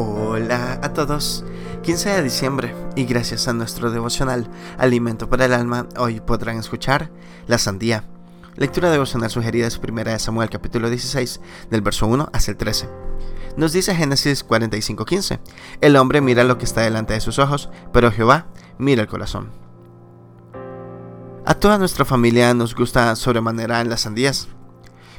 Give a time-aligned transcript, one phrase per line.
[0.00, 1.44] Hola a todos,
[1.82, 7.10] 15 de diciembre y gracias a nuestro devocional Alimento para el Alma, hoy podrán escuchar
[7.48, 8.04] La Sandía.
[8.54, 11.40] Lectura devocional sugerida es primera de Samuel capítulo 16
[11.72, 12.88] del verso 1 hasta el 13.
[13.56, 15.40] Nos dice Génesis 45:15,
[15.80, 18.46] el hombre mira lo que está delante de sus ojos, pero Jehová
[18.78, 19.50] mira el corazón.
[21.44, 24.46] A toda nuestra familia nos gusta sobremanera en las sandías.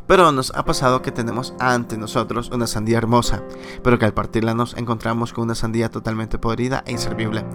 [0.09, 3.43] Pero nos ha pasado que tenemos ante nosotros una sandía hermosa,
[3.83, 7.45] pero que al partirla nos encontramos con una sandía totalmente podrida e inservible.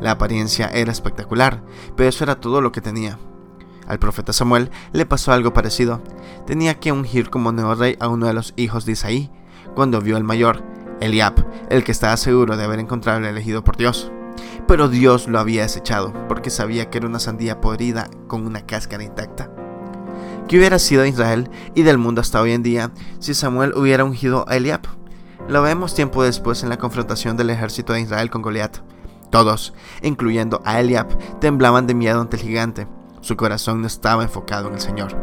[0.00, 1.64] La apariencia era espectacular,
[1.96, 3.18] pero eso era todo lo que tenía.
[3.88, 6.02] Al profeta Samuel le pasó algo parecido.
[6.46, 9.32] Tenía que ungir como nuevo rey a uno de los hijos de Isaí,
[9.74, 10.62] cuando vio al mayor,
[11.00, 14.12] Eliab, el que estaba seguro de haber encontrado el elegido por Dios.
[14.68, 19.02] Pero Dios lo había desechado, porque sabía que era una sandía podrida con una cáscara
[19.02, 19.53] intacta.
[20.48, 24.04] ¿Qué hubiera sido de Israel y del mundo hasta hoy en día si Samuel hubiera
[24.04, 24.82] ungido a Eliab?
[25.48, 28.78] Lo vemos tiempo después en la confrontación del ejército de Israel con Goliat.
[29.30, 31.08] Todos, incluyendo a Eliab,
[31.40, 32.86] temblaban de miedo ante el gigante.
[33.22, 35.16] Su corazón no estaba enfocado en el Señor.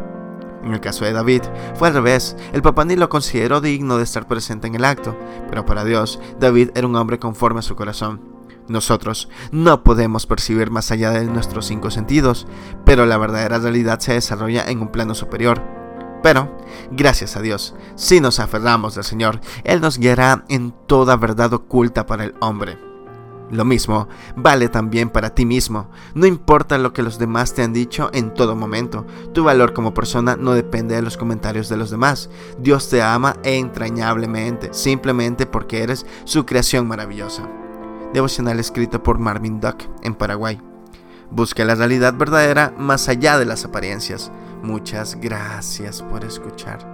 [0.64, 1.42] En el caso de David,
[1.76, 2.36] fue al revés.
[2.52, 5.16] El papá ni lo consideró digno de estar presente en el acto,
[5.48, 8.31] pero para Dios, David era un hombre conforme a su corazón.
[8.68, 12.46] Nosotros no podemos percibir más allá de nuestros cinco sentidos,
[12.84, 15.62] pero la verdadera realidad se desarrolla en un plano superior.
[16.22, 16.56] Pero,
[16.92, 22.06] gracias a Dios, si nos aferramos del Señor, Él nos guiará en toda verdad oculta
[22.06, 22.78] para el hombre.
[23.50, 25.90] Lo mismo vale también para ti mismo.
[26.14, 29.04] No importa lo que los demás te han dicho en todo momento.
[29.34, 32.30] Tu valor como persona no depende de los comentarios de los demás.
[32.58, 37.61] Dios te ama entrañablemente, simplemente porque eres su creación maravillosa
[38.12, 40.60] devocional escrito por Marvin Duck en Paraguay.
[41.30, 44.30] Busca la realidad verdadera más allá de las apariencias.
[44.62, 46.91] Muchas gracias por escuchar.